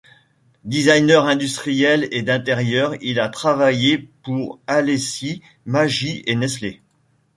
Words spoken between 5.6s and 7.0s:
Magis et Nestlé.